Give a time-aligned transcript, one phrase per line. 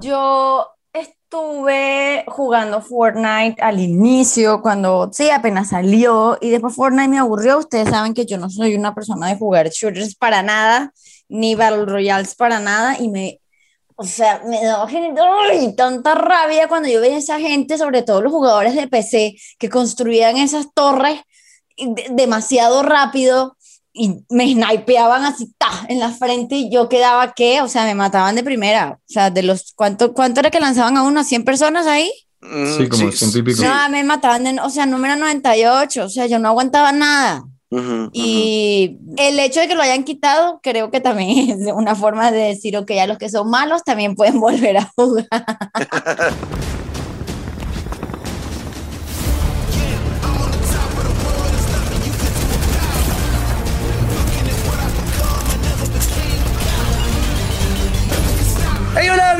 [0.00, 7.58] Yo estuve jugando Fortnite al inicio, cuando sí, apenas salió, y después Fortnite me aburrió.
[7.58, 10.92] Ustedes saben que yo no soy una persona de jugar shooters para nada,
[11.28, 13.40] ni Battle Royales para nada, y me,
[13.96, 14.88] o sea, me daba
[15.76, 19.68] tanta rabia cuando yo veía a esa gente, sobre todo los jugadores de PC, que
[19.68, 21.20] construían esas torres
[22.10, 23.56] demasiado rápido
[23.92, 27.94] y me snipeaban así ta, en la frente y yo quedaba que, o sea, me
[27.94, 28.98] mataban de primera.
[28.98, 31.20] O sea, de los, ¿cuánto, cuánto era que lanzaban a uno?
[31.20, 32.10] ¿A 100 personas ahí?
[32.40, 33.62] Mm, sí, como ciento y pico.
[33.62, 37.44] No, me mataban, de, o sea, número 98, o sea, yo no aguantaba nada.
[38.12, 42.40] y el hecho de que lo hayan quitado, creo que también es una forma de
[42.40, 45.28] decir, ok, a los que son malos también pueden volver a jugar.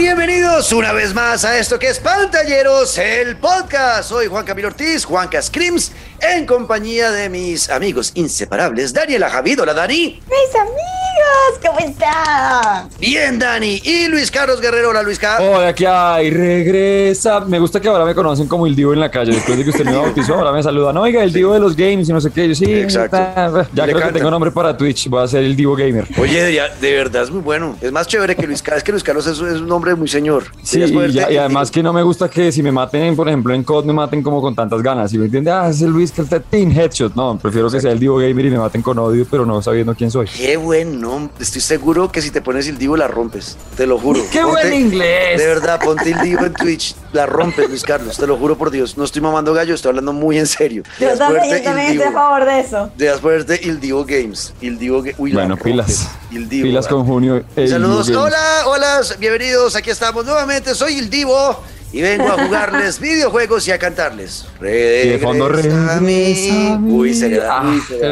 [0.03, 4.09] bienvenidos una vez más a esto que es Pantalleros, el podcast.
[4.09, 9.75] Soy Juan Camilo Ortiz, Juan Cascrims, en compañía de mis amigos inseparables, Daniela Javido, la
[9.75, 10.21] Dani.
[10.27, 12.89] Mis amigos, ¿cómo están?
[12.99, 13.81] Bien, Dani.
[13.85, 15.57] Y Luis Carlos Guerrero, hola Luis Carlos.
[15.57, 17.41] Hola, aquí hay, regresa.
[17.41, 19.33] Me gusta que ahora me conocen como el Divo en la calle.
[19.33, 20.97] Después de que usted me bautizó, ahora me saludan.
[20.97, 22.49] Oiga, el Divo de los games y no sé qué.
[22.49, 23.67] Yo sí, Exacto.
[23.73, 25.09] Ya creo que tengo nombre para Twitch.
[25.09, 26.07] Voy a ser el Divo Gamer.
[26.19, 26.43] Oye,
[26.81, 27.77] de, verdad es muy bueno.
[27.81, 28.79] Es más chévere que Luis Carlos.
[28.79, 30.45] Es que Luis Carlos es, es un nombre muy señor.
[30.63, 33.85] Sí, y, además que no me gusta que si me maten, por ejemplo, en COD
[33.85, 35.11] me maten como con tantas ganas.
[35.11, 37.15] Si me entiende, ah, es el Luis que está Team Headshot.
[37.15, 39.95] No, prefiero que sea el Divo Gamer y me maten con odio, pero no sabiendo
[39.95, 40.27] quién soy.
[40.27, 41.33] Qué buen nombre.
[41.41, 43.57] Estoy seguro que si te pones el Divo la rompes.
[43.77, 44.21] Te lo juro.
[44.31, 45.39] Qué buen inglés.
[45.39, 46.95] De verdad, ponte el Divo en Twitch.
[47.13, 48.17] La rompes, Luis Carlos.
[48.17, 48.97] Te lo juro por Dios.
[48.97, 50.83] No estoy mamando gallo, estoy hablando muy en serio.
[50.99, 52.91] Yo también, yo también estoy a favor de eso.
[52.97, 54.55] Debes ponerte el Divo Games.
[54.61, 56.09] El Divo Uy, bueno, pilas.
[56.31, 57.43] pilas con Junio.
[57.55, 58.09] Saludos.
[58.11, 59.01] Hola, hola.
[59.19, 59.32] Bienvenidos.
[59.33, 60.75] Aquí estamos nuevamente.
[60.75, 61.59] Soy el Divo
[61.91, 64.45] y vengo a jugarles videojuegos y a cantarles.
[64.61, 66.79] y de fondo a mí.
[66.87, 67.63] Uy, sería, ah,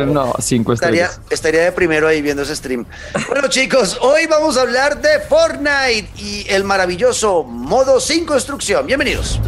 [0.07, 2.87] No, cinco estaría, estaría de primero ahí viendo ese stream.
[3.29, 8.87] bueno, chicos, hoy vamos a hablar de Fortnite y el maravilloso modo sin construcción.
[8.87, 9.41] Bienvenidos.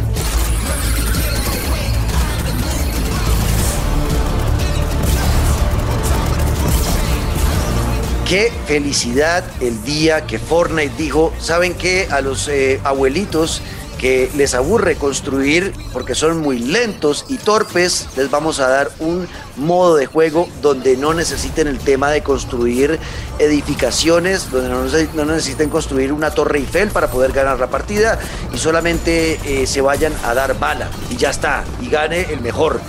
[8.33, 12.07] Qué felicidad el día que Fortnite dijo, ¿saben qué?
[12.09, 13.61] A los eh, abuelitos
[13.99, 19.27] que les aburre construir porque son muy lentos y torpes, les vamos a dar un
[19.55, 22.97] modo de juego donde no necesiten el tema de construir
[23.37, 28.17] edificaciones, donde no, necesiten construir una torre Eiffel para poder ganar la partida
[28.51, 32.81] y solamente eh, se vayan a dar bala y ya está, y gane el mejor.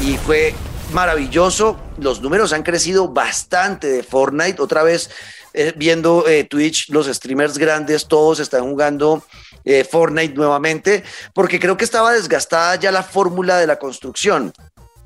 [0.00, 0.54] Y fue
[0.92, 5.10] maravilloso, los números han crecido bastante de Fortnite, otra vez
[5.54, 9.22] eh, viendo eh, Twitch, los streamers grandes, todos están jugando
[9.64, 11.04] eh, Fortnite nuevamente,
[11.34, 14.52] porque creo que estaba desgastada ya la fórmula de la construcción.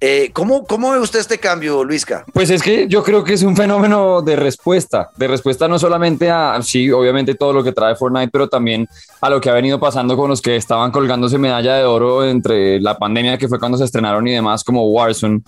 [0.00, 2.24] Eh, ¿cómo, ¿Cómo ve usted este cambio, Luisca?
[2.34, 6.30] Pues es que yo creo que es un fenómeno de respuesta, de respuesta no solamente
[6.30, 8.86] a, sí, obviamente todo lo que trae Fortnite, pero también
[9.22, 12.78] a lo que ha venido pasando con los que estaban colgándose medalla de oro entre
[12.80, 15.40] la pandemia que fue cuando se estrenaron y demás, como Warzone.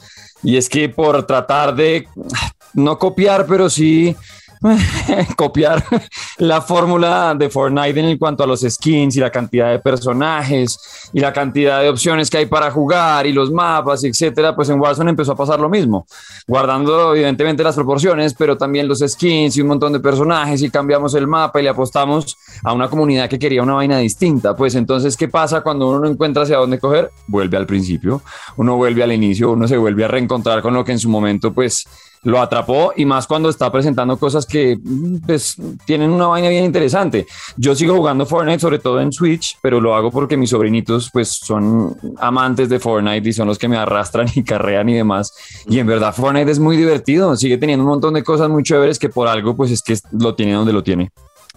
[0.43, 2.09] Y es que por tratar de
[2.73, 4.17] no copiar, pero sí
[5.37, 5.85] copiar
[6.39, 11.21] la fórmula de Fortnite en cuanto a los skins y la cantidad de personajes y
[11.21, 15.11] la cantidad de opciones que hay para jugar y los mapas, etcétera, pues en Warzone
[15.11, 16.07] empezó a pasar lo mismo,
[16.47, 21.15] guardando evidentemente las proporciones, pero también los skins y un montón de personajes y cambiamos
[21.15, 24.55] el mapa y le apostamos a una comunidad que quería una vaina distinta.
[24.57, 27.11] Pues entonces, ¿qué pasa cuando uno no encuentra hacia dónde coger?
[27.27, 28.23] Vuelve al principio,
[28.57, 31.53] uno vuelve al inicio, uno se vuelve a reencontrar con lo que en su momento
[31.53, 31.87] pues
[32.25, 34.79] lo atrapó y más cuando está presentando cosas que
[35.27, 37.27] pues, tienen una vaina bien interesante.
[37.57, 41.29] Yo sigo jugando Fortnite, sobre todo en Switch, pero lo hago porque mis sobrinitos pues
[41.29, 45.33] son amantes de Fortnite y son los que me arrastran y carrean y demás.
[45.69, 48.99] Y en verdad Fortnite es muy divertido, sigue teniendo un montón de cosas muy chéveres
[48.99, 51.11] que por algo pues es que lo tiene donde lo tiene.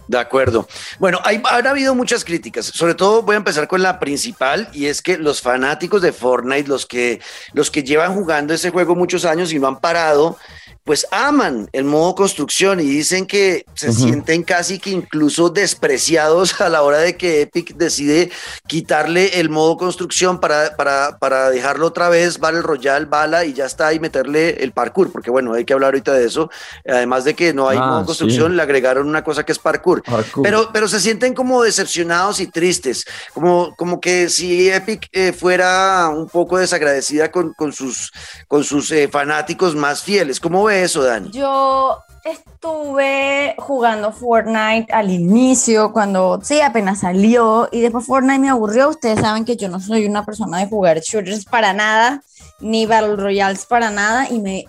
[0.08, 0.68] De acuerdo.
[0.98, 2.66] Bueno, hay, han habido muchas críticas.
[2.66, 6.68] Sobre todo voy a empezar con la principal y es que los fanáticos de Fortnite,
[6.68, 7.20] los que,
[7.52, 10.36] los que llevan jugando ese juego muchos años y no han parado,
[10.84, 16.68] pues aman el modo construcción y dicen que se sienten casi que incluso despreciados a
[16.68, 18.30] la hora de que Epic decide
[18.66, 23.64] quitarle el modo construcción para, para, para dejarlo otra vez, el Royal, bala y ya
[23.64, 26.50] está, y meterle el parkour, porque bueno, hay que hablar ahorita de eso.
[26.86, 30.02] Además de que no hay ah, modo construcción, le agregaron una cosa que es parkour.
[30.42, 36.08] Pero, pero se sienten como decepcionados y tristes, como, como que si Epic eh, fuera
[36.08, 38.12] un poco desagradecida con, con sus,
[38.48, 40.40] con sus eh, fanáticos más fieles.
[40.40, 41.02] ¿Cómo eso?
[41.30, 48.88] Yo estuve jugando Fortnite al inicio, cuando sí, apenas salió, y después Fortnite me aburrió.
[48.88, 52.22] Ustedes saben que yo no soy una persona de jugar shooters para nada,
[52.60, 54.64] ni Battle Royales para nada, y me.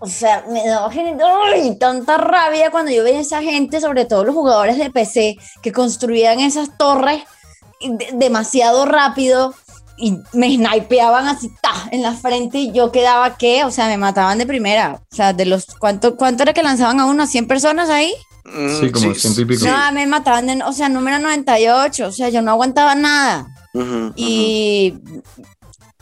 [0.00, 0.90] O sea, me daba
[1.78, 5.72] tanta rabia cuando yo veía a esa gente, sobre todo los jugadores de PC, que
[5.72, 7.22] construían esas torres
[8.12, 9.54] demasiado rápido
[9.96, 13.96] y me snipeaban así ta, en la frente y yo quedaba que, o sea, me
[13.96, 15.00] mataban de primera.
[15.12, 18.12] O sea, de los cuánto cuánto era que lanzaban a uno, 100 personas ahí?
[18.44, 19.66] Mm, sí, como ciento y pico.
[19.66, 23.46] No, me mataban, de, o sea, número 98, o sea, yo no aguantaba nada.
[24.16, 24.94] y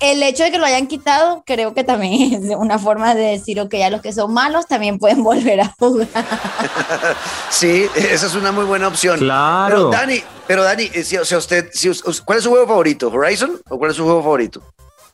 [0.02, 3.60] el hecho de que lo hayan quitado, creo que también es una forma de decir,
[3.60, 6.08] ok, a los que son malos también pueden volver a jugar.
[7.50, 9.18] sí, esa es una muy buena opción.
[9.18, 9.76] Claro.
[9.76, 11.90] Pero Dani, pero Dani, eh, si, usted, si,
[12.24, 13.08] ¿cuál es su juego favorito?
[13.08, 14.62] ¿Horizon o cuál es su juego favorito?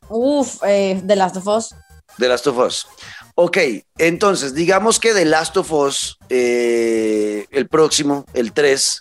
[0.09, 1.75] Uf, eh, The Last of Us.
[2.19, 2.87] The Last of Us.
[3.35, 3.59] Ok,
[3.99, 9.01] entonces digamos que The Last of Us, eh, el próximo, el 3,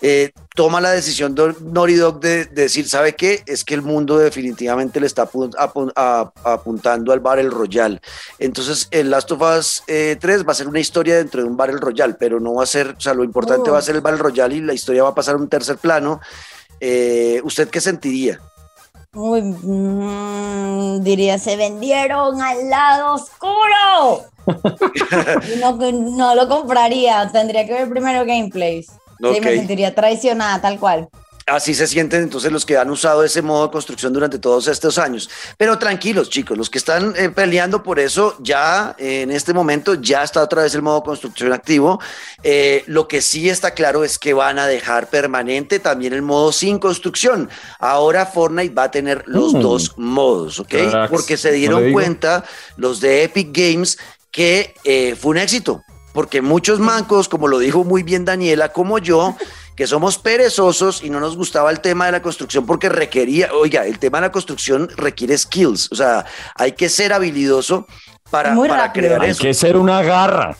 [0.00, 3.42] eh, toma la decisión de Naughty Dog de, decir, ¿sabe qué?
[3.46, 5.28] Es que el mundo definitivamente le está
[6.44, 8.00] apuntando al Battle Royale.
[8.38, 11.56] Entonces, el Last of Us 3 eh, va a ser una historia dentro de un
[11.56, 14.00] Battle Royale, pero no va a ser, o sea, lo importante va a ser el
[14.00, 16.20] Battle Royale y la historia va a pasar a un tercer plano.
[16.80, 18.40] Eh, ¿Usted qué sentiría?
[19.14, 24.26] Uy, mm, diría, se vendieron al lado oscuro.
[25.60, 28.88] no, no lo compraría, tendría que ver primero gameplays.
[29.18, 31.08] Sí, me sentiría traicionada, tal cual.
[31.48, 34.98] Así se sienten entonces los que han usado ese modo de construcción durante todos estos
[34.98, 35.30] años.
[35.56, 40.22] Pero tranquilos, chicos, los que están eh, peleando por eso, ya en este momento ya
[40.22, 42.00] está otra vez el modo de construcción activo.
[42.42, 46.52] Eh, lo que sí está claro es que van a dejar permanente también el modo
[46.52, 47.48] sin construcción.
[47.78, 49.60] Ahora Fortnite va a tener los mm.
[49.60, 50.74] dos modos, ¿ok?
[51.08, 52.44] Porque se dieron cuenta
[52.76, 53.98] los de Epic Games
[54.30, 55.82] que eh, fue un éxito
[56.18, 59.36] porque muchos mancos, como lo dijo muy bien Daniela, como yo,
[59.76, 63.86] que somos perezosos y no nos gustaba el tema de la construcción porque requería, oiga,
[63.86, 66.24] el tema de la construcción requiere skills, o sea,
[66.56, 67.86] hay que ser habilidoso
[68.32, 69.42] para, para crear eso.
[69.42, 70.56] Hay que ser una garra.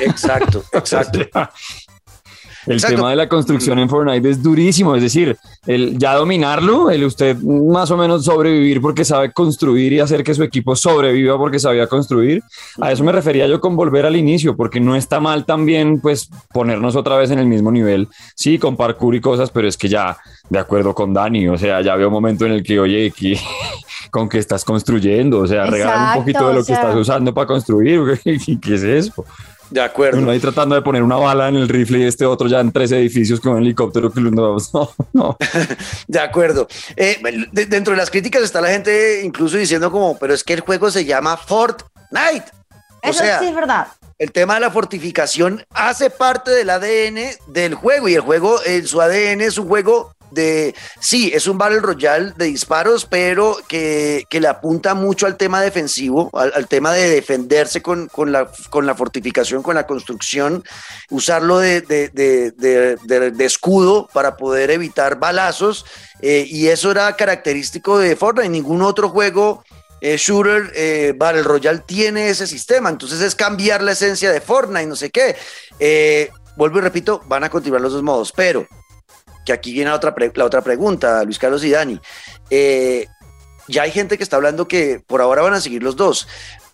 [0.00, 1.20] Exacto, exacto.
[2.66, 7.04] El tema de la construcción en Fortnite es durísimo, es decir, el ya dominarlo, el
[7.04, 11.58] usted más o menos sobrevivir porque sabe construir y hacer que su equipo sobreviva porque
[11.58, 12.42] sabía construir.
[12.80, 16.30] A eso me refería yo con volver al inicio, porque no está mal también pues
[16.52, 19.88] ponernos otra vez en el mismo nivel, sí, con parkour y cosas, pero es que
[19.88, 20.16] ya,
[20.48, 23.12] de acuerdo con Dani, o sea, ya veo un momento en el que, oye,
[24.10, 27.46] con que estás construyendo, o sea, regalar un poquito de lo que estás usando para
[27.46, 29.24] construir, ¿qué es eso?
[29.74, 30.20] De acuerdo.
[30.20, 32.70] Uno ahí tratando de poner una bala en el rifle y este otro ya en
[32.70, 34.56] tres edificios con un helicóptero que no,
[35.12, 35.36] no.
[36.06, 36.68] de acuerdo.
[36.94, 40.60] Eh, dentro de las críticas está la gente incluso diciendo como, pero es que el
[40.60, 42.44] juego se llama Fortnite.
[43.02, 43.88] Eso sí es verdad.
[44.16, 48.86] El tema de la fortificación hace parte del ADN del juego y el juego en
[48.86, 54.26] su ADN es un juego de, sí, es un Battle Royale de disparos, pero que,
[54.30, 59.62] le apunta mucho al tema defensivo, al, tema de defenderse con, la, con la fortificación,
[59.62, 60.64] con la construcción,
[61.10, 61.84] usarlo de,
[63.38, 65.86] escudo para poder evitar balazos,
[66.20, 68.48] eh, y eso era característico de Fortnite.
[68.48, 69.62] Ningún otro juego
[70.00, 72.88] eh, shooter eh, Battle Royale tiene ese sistema.
[72.88, 75.36] Entonces es cambiar la esencia de Fortnite, no sé qué.
[76.56, 78.66] vuelvo y repito, van a continuar los dos modos, pero
[79.44, 82.00] que aquí viene la otra, la otra pregunta, Luis Carlos y Dani.
[82.50, 83.06] Eh,
[83.68, 86.28] ya hay gente que está hablando que por ahora van a seguir los dos,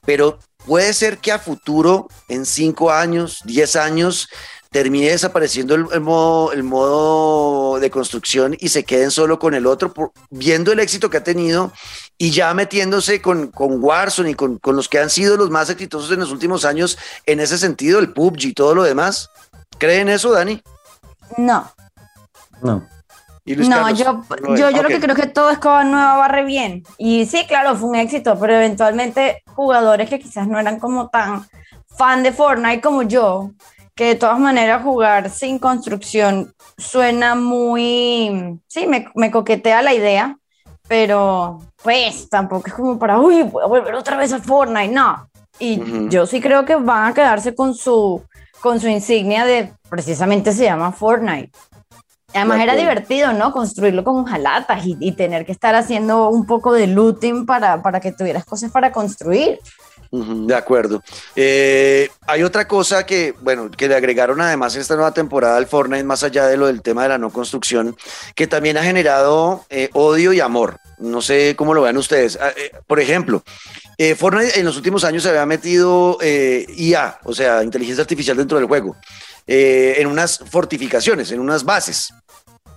[0.05, 4.29] pero puede ser que a futuro, en cinco años, diez años,
[4.71, 9.93] termine desapareciendo el, modo, el modo de construcción y se queden solo con el otro,
[10.31, 11.73] viendo el éxito que ha tenido
[12.17, 15.71] y ya metiéndose con, con Warzone y con, con, los que han sido los más
[15.71, 19.31] exitosos en los últimos años en ese sentido, el PUBG y todo lo demás.
[19.79, 20.63] ¿Creen eso, Dani?
[21.37, 21.73] No,
[22.63, 22.87] no.
[23.45, 24.23] no, yo,
[24.57, 26.83] yo, yo lo que creo que todo es escoba nueva barre bien.
[26.99, 31.47] Y sí, claro, fue un éxito, pero eventualmente jugadores que quizás no eran como tan
[31.97, 33.51] fan de Fortnite como yo,
[33.95, 40.39] que de todas maneras jugar sin construcción suena muy, sí, me, me coquetea la idea,
[40.89, 45.29] pero pues tampoco es como para, uy, voy a volver otra vez a Fortnite, no.
[45.59, 48.23] Y yo sí creo que van a quedarse con su,
[48.61, 51.51] con su insignia de, precisamente se llama Fortnite.
[52.35, 53.53] Además era divertido, ¿no?
[53.53, 58.01] Construirlo con jalatas y, y, tener que estar haciendo un poco de looting para, para
[58.01, 59.59] que tuvieras cosas para construir.
[60.11, 61.03] de acuerdo.
[61.35, 66.05] Eh, hay otra cosa que, bueno, que le agregaron además esta nueva temporada al Fortnite,
[66.05, 67.97] más allá de lo del tema de la no construcción,
[68.35, 70.79] que también ha generado eh, odio y amor.
[70.99, 72.39] No sé cómo lo vean ustedes.
[72.41, 73.43] Ah, eh, por ejemplo,
[74.03, 78.35] eh, Fortnite en los últimos años se había metido eh, IA, o sea, inteligencia artificial
[78.35, 78.97] dentro del juego,
[79.53, 82.15] en unas fortificaciones, en unas bases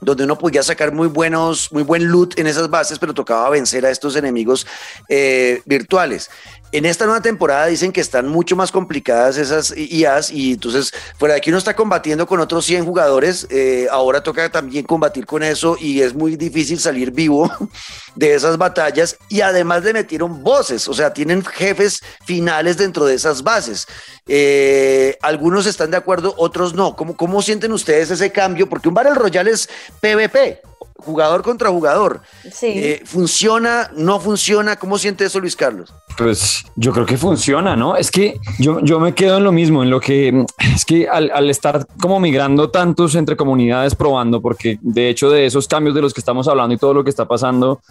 [0.01, 3.85] donde uno podía sacar muy buenos, muy buen loot en esas bases, pero tocaba vencer
[3.85, 4.65] a estos enemigos
[5.65, 6.29] virtuales.
[6.73, 11.35] En esta nueva temporada dicen que están mucho más complicadas esas IAs y entonces fuera
[11.35, 15.43] de aquí uno está combatiendo con otros 100 jugadores, eh, ahora toca también combatir con
[15.43, 17.47] eso y es muy difícil salir vivo
[18.15, 23.13] de esas batallas y además le metieron voces, o sea, tienen jefes finales dentro de
[23.13, 23.85] esas bases.
[24.25, 26.95] Eh, algunos están de acuerdo, otros no.
[26.95, 28.67] ¿Cómo, ¿Cómo sienten ustedes ese cambio?
[28.67, 29.69] Porque un Battle Royale es
[30.01, 30.61] PvP,
[31.05, 32.21] jugador contra jugador.
[32.51, 32.67] Sí.
[32.75, 33.89] Eh, ¿Funciona?
[33.95, 34.75] ¿No funciona?
[34.77, 35.93] ¿Cómo siente eso Luis Carlos?
[36.17, 37.95] Pues yo creo que funciona, ¿no?
[37.95, 41.31] Es que yo, yo me quedo en lo mismo, en lo que es que al,
[41.33, 46.01] al, estar como migrando tantos entre comunidades probando, porque de hecho de esos cambios de
[46.01, 47.81] los que estamos hablando y todo lo que está pasando,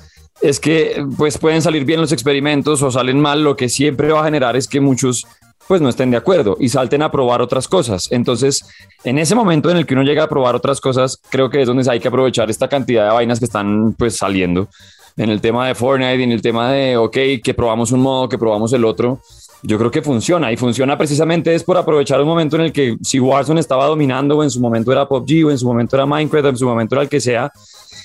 [0.40, 4.22] es que pues pueden salir bien los experimentos o salen mal, lo que siempre va
[4.22, 5.26] a generar es que muchos
[5.68, 8.08] pues no estén de acuerdo y salten a probar otras cosas.
[8.10, 8.64] Entonces,
[9.04, 11.66] en ese momento en el que uno llega a probar otras cosas, creo que es
[11.66, 14.68] donde hay que aprovechar esta cantidad de vainas que están pues saliendo
[15.16, 18.38] en el tema de Fortnite en el tema de, ok, que probamos un modo, que
[18.38, 19.20] probamos el otro.
[19.62, 22.96] Yo creo que funciona y funciona precisamente es por aprovechar un momento en el que
[23.02, 26.04] si Warzone estaba dominando o en su momento era PUBG o en su momento era
[26.04, 27.52] Minecraft o en su momento era el que sea,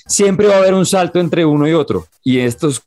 [0.05, 2.05] siempre va a haber un salto entre uno y otro.
[2.23, 2.83] Y estos,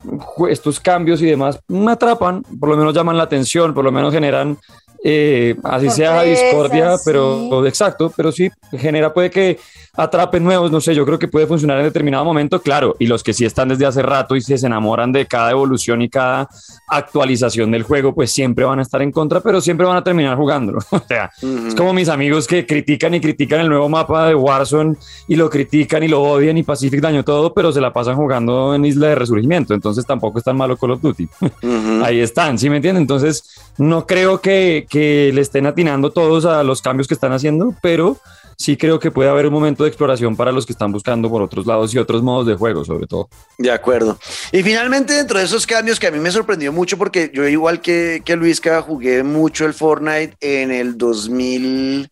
[0.49, 4.15] estos cambios y demás me atrapan, por lo menos llaman la atención, por lo menos
[4.15, 4.57] generan
[5.03, 9.59] eh, así sea discordia, pero exacto, pero sí genera, puede que
[9.95, 13.23] atrapen nuevos, no sé, yo creo que puede funcionar en determinado momento, claro, y los
[13.23, 16.49] que sí están desde hace rato y se enamoran de cada evolución y cada
[16.89, 20.37] actualización del juego, pues siempre van a estar en contra, pero siempre van a terminar
[20.37, 20.79] jugándolo.
[20.91, 21.31] o sea,
[21.67, 24.97] es como mis amigos que critican y critican el nuevo mapa de Warzone
[25.29, 28.75] y lo critican y lo odian y Pacific daño todo, pero se la pasan jugando
[28.75, 31.29] en Isla de Resurgimiento, entonces tampoco es tan malo Call of Duty.
[32.05, 33.03] Ahí están, ¿sí me entienden?
[33.03, 33.45] Entonces,
[33.79, 38.19] no creo que, que le estén atinando todos a los cambios que están haciendo, pero
[38.61, 41.41] sí creo que puede haber un momento de exploración para los que están buscando por
[41.41, 43.31] otros lados y otros modos de juego, sobre todo.
[43.57, 44.19] De acuerdo.
[44.53, 47.81] Y finalmente, dentro de esos cambios que a mí me sorprendió mucho, porque yo igual
[47.81, 52.11] que, que Luisca jugué mucho el Fortnite en el 2000.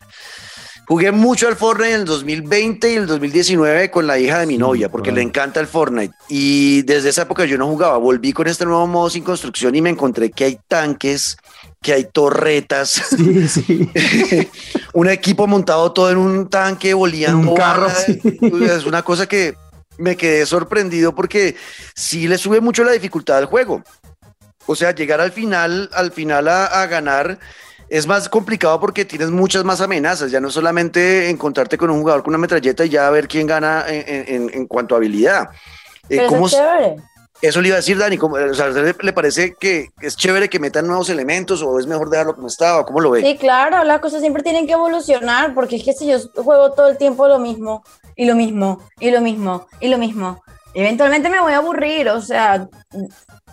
[0.87, 4.57] Jugué mucho al Fortnite en el 2020 y el 2019 con la hija de mi
[4.57, 6.15] novia, porque le encanta el Fortnite.
[6.31, 7.99] Y desde esa época yo no jugaba.
[7.99, 11.37] Volví con este nuevo modo sin construcción y me encontré que hay tanques
[11.81, 13.03] que hay torretas,
[14.93, 17.51] un equipo montado todo en un tanque, volando.
[17.51, 17.89] un carro.
[17.89, 19.55] Es una cosa que
[19.97, 21.57] me quedé sorprendido porque
[21.95, 23.83] sí le sube mucho la dificultad al juego.
[24.67, 27.39] O sea, llegar al final, al final a, ganar
[27.89, 30.31] es más complicado porque tienes muchas más amenazas.
[30.31, 33.85] Ya no solamente encontrarte con un jugador con una metralleta y ya ver quién gana
[33.89, 35.49] en, cuanto a habilidad.
[36.11, 36.97] Eh, es chévere.
[37.41, 40.87] Eso le iba a decir, Dani, o sea, le, parece que es chévere que metan
[40.87, 42.85] nuevos elementos o es mejor dejarlo como estaba?
[42.85, 43.23] ¿Cómo lo ve?
[43.23, 46.89] Sí, claro, las cosas siempre tienen que evolucionar porque es que si yo juego todo
[46.89, 47.85] el tiempo lo mismo
[48.17, 50.43] y lo mismo y lo mismo y lo mismo,
[50.75, 52.69] eventualmente me voy a aburrir, o sea,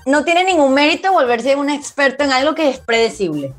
[0.07, 3.53] no tiene ningún mérito volverse un experto en algo que es predecible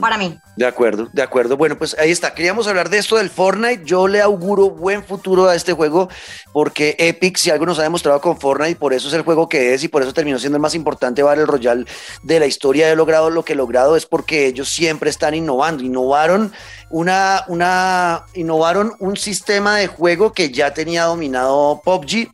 [0.00, 0.38] para mí.
[0.56, 1.56] De acuerdo, de acuerdo.
[1.56, 2.32] Bueno, pues ahí está.
[2.32, 3.82] Queríamos hablar de esto del Fortnite.
[3.84, 6.08] Yo le auguro buen futuro a este juego
[6.52, 9.74] porque Epic, si algo nos ha demostrado con Fortnite, por eso es el juego que
[9.74, 11.84] es y por eso terminó siendo el más importante Battle Royale
[12.22, 12.90] de la historia.
[12.90, 15.82] He logrado lo que he logrado es porque ellos siempre están innovando.
[15.82, 16.52] Innovaron
[16.90, 22.28] una, una, innovaron un sistema de juego que ya tenía dominado PUBG.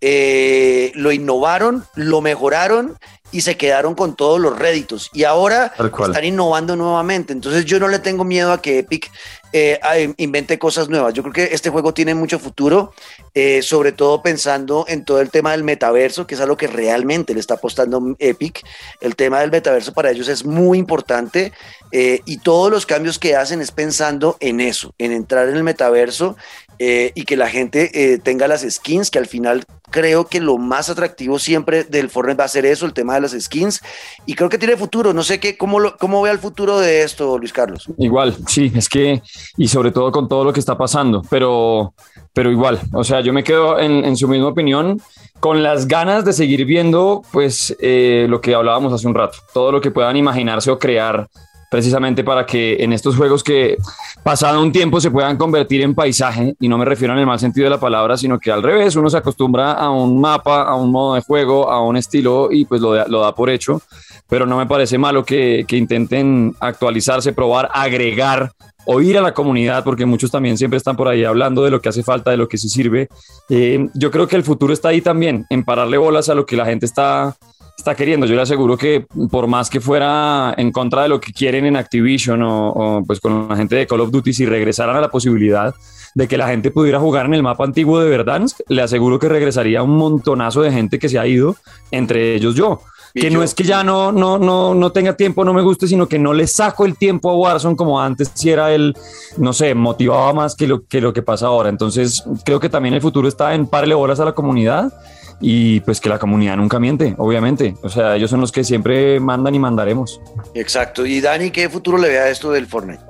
[0.00, 2.96] Eh, lo innovaron, lo mejoraron
[3.30, 7.32] y se quedaron con todos los réditos y ahora están innovando nuevamente.
[7.32, 9.10] Entonces yo no le tengo miedo a que Epic
[9.52, 9.80] eh,
[10.18, 11.14] invente cosas nuevas.
[11.14, 12.92] Yo creo que este juego tiene mucho futuro,
[13.34, 17.32] eh, sobre todo pensando en todo el tema del metaverso, que es algo que realmente
[17.32, 18.62] le está apostando Epic.
[19.00, 21.52] El tema del metaverso para ellos es muy importante
[21.92, 25.64] eh, y todos los cambios que hacen es pensando en eso, en entrar en el
[25.64, 26.36] metaverso
[26.80, 31.40] y que la gente tenga las skins, que al final creo que lo más atractivo
[31.40, 33.80] siempre del Fortnite va a ser eso, el tema las skins.
[34.26, 35.12] Y creo que tiene futuro.
[35.12, 37.88] No sé qué, cómo, lo, cómo ve el futuro de esto, Luis Carlos.
[37.98, 39.22] Igual, sí, es que,
[39.56, 41.94] y sobre todo con todo lo que está pasando, pero,
[42.32, 45.00] pero igual, o sea, yo me quedo en, en su misma opinión
[45.40, 49.72] con las ganas de seguir viendo, pues, eh, lo que hablábamos hace un rato, todo
[49.72, 51.28] lo que puedan imaginarse o crear
[51.70, 53.76] precisamente para que en estos juegos que
[54.22, 57.38] pasado un tiempo se puedan convertir en paisaje, y no me refiero en el mal
[57.38, 60.74] sentido de la palabra, sino que al revés, uno se acostumbra a un mapa, a
[60.74, 63.80] un modo de juego, a un estilo y pues lo, lo da por hecho,
[64.28, 68.52] pero no me parece malo que, que intenten actualizarse, probar, agregar
[68.90, 71.90] oír a la comunidad, porque muchos también siempre están por ahí hablando de lo que
[71.90, 73.08] hace falta, de lo que sí sirve.
[73.50, 76.56] Eh, yo creo que el futuro está ahí también, en pararle bolas a lo que
[76.56, 77.36] la gente está,
[77.78, 78.26] está queriendo.
[78.26, 81.76] Yo le aseguro que por más que fuera en contra de lo que quieren en
[81.76, 85.74] Activision o, pues con la gente de Call of Duty, si regresaran a la posibilidad
[86.14, 89.28] de que la gente pudiera jugar en el mapa antiguo de Verdansk, le aseguro que
[89.28, 91.56] regresaría un montonazo de gente que se ha ido,
[91.90, 92.80] entre ellos yo
[93.14, 96.06] que no es que ya no, no, no, no tenga tiempo, no me guste, sino
[96.06, 98.94] que no le saco el tiempo a Warzone como antes, si era el,
[99.36, 101.68] no sé, motivaba más que lo que, lo que pasa ahora.
[101.68, 104.92] Entonces, creo que también el futuro está en parle horas a la comunidad
[105.40, 107.74] y pues que la comunidad nunca miente, obviamente.
[107.82, 110.20] O sea, ellos son los que siempre mandan y mandaremos.
[110.54, 111.06] Exacto.
[111.06, 113.02] Y Dani, ¿qué futuro le ve a esto del Fortnite?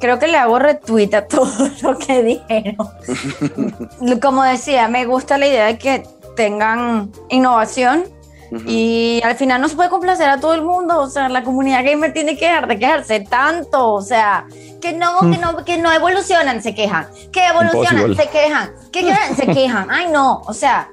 [0.00, 2.88] Creo que le hago retweet a todo lo que dijeron.
[4.22, 6.02] Como decía, me gusta la idea de que
[6.36, 8.04] tengan innovación
[8.66, 11.84] y al final no se puede complacer a todo el mundo, o sea, la comunidad
[11.84, 14.46] gamer tiene que dejar de quejarse tanto, o sea,
[14.80, 19.46] que no, que no, que no evolucionan, se quejan, que evolucionan, se quejan, que se
[19.52, 20.88] quejan, ay no, o sea,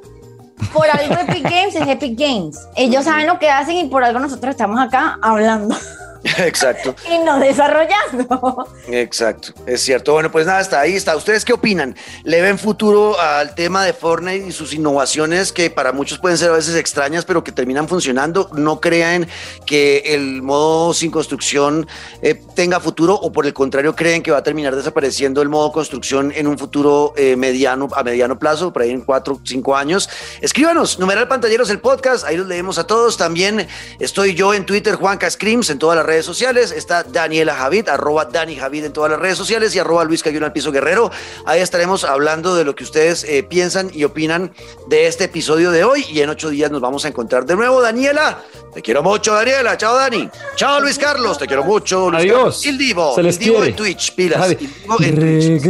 [0.73, 4.19] por algo Epic Games es Epic Games, ellos saben lo que hacen y por algo
[4.19, 5.75] nosotros estamos acá hablando.
[6.39, 6.95] Exacto.
[7.07, 8.67] y no desarrollando.
[8.87, 10.13] Exacto, es cierto.
[10.13, 11.15] Bueno, pues nada, hasta ahí está.
[11.15, 11.95] ¿Ustedes qué opinan?
[12.23, 16.49] ¿Le ven futuro al tema de Fortnite y sus innovaciones que para muchos pueden ser
[16.49, 18.49] a veces extrañas, pero que terminan funcionando?
[18.53, 19.27] ¿No crean
[19.67, 21.87] que el modo sin construcción
[22.23, 25.71] eh, tenga futuro o por el contrario creen que va a terminar desapareciendo el modo
[25.71, 30.09] construcción en un futuro eh, mediano, a mediano plazo, por ahí en cuatro, cinco años?
[30.41, 33.15] Escríbanos, numeral pantalleros el podcast, ahí los leemos a todos.
[33.15, 33.67] También
[33.99, 36.71] estoy yo en Twitter, Juanca Screams, en todas las redes redes sociales.
[36.71, 40.45] Está Daniela Javid, arroba Dani Javid en todas las redes sociales y arroba Luis Cayón
[40.45, 41.11] al Piso Guerrero.
[41.45, 44.53] Ahí estaremos hablando de lo que ustedes eh, piensan y opinan
[44.87, 46.05] de este episodio de hoy.
[46.09, 47.81] Y en ocho días nos vamos a encontrar de nuevo.
[47.81, 48.39] Daniela,
[48.73, 49.75] te quiero mucho, Daniela.
[49.75, 50.29] Chao, Dani.
[50.55, 51.37] Chao, Luis Carlos.
[51.37, 52.09] Te quiero mucho.
[52.09, 52.65] Luis Adiós.
[52.65, 53.13] El Divo.
[53.13, 53.69] Se les el Divo quiere.
[53.71, 54.15] en Twitch.
[54.15, 54.49] Pilas.
[54.51, 55.61] El Divo en Twitch.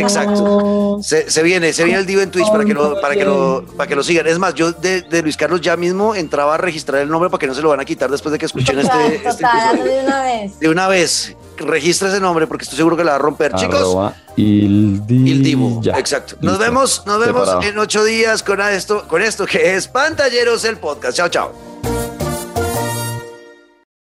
[0.00, 0.98] Exacto.
[1.02, 3.64] Se, se viene, se viene el Divo en Twitch para que lo, para que lo,
[3.76, 4.26] para que lo sigan.
[4.26, 7.38] Es más, yo de, de Luis Carlos ya mismo entraba a registrar el nombre para
[7.38, 9.92] que no se lo van a quitar después de que escuchen este, este Total, episodio.
[9.92, 10.58] de una vez.
[10.60, 13.52] De una vez, registra ese nombre porque estoy seguro que la va a romper.
[13.54, 15.80] Chicos, Arroba Ildi- el Divo.
[15.82, 15.98] Ya.
[15.98, 16.36] Exacto.
[16.40, 16.58] Nos Listo.
[16.64, 17.62] vemos, nos vemos Separado.
[17.62, 21.16] en ocho días con esto, con esto que es Pantalleros el podcast.
[21.16, 21.99] Chao, chao.